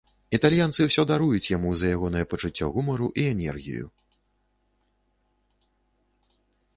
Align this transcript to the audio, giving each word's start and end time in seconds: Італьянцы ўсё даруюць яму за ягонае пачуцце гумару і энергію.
Італьянцы 0.35 0.85
ўсё 0.85 1.03
даруюць 1.09 1.49
яму 1.57 1.73
за 1.81 1.91
ягонае 1.97 2.23
пачуцце 2.31 2.71
гумару 2.77 3.11
і 3.23 3.27
энергію. 3.33 3.91